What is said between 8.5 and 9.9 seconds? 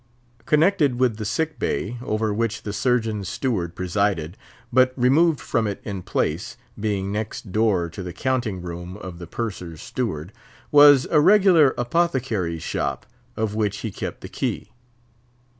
room of the purser's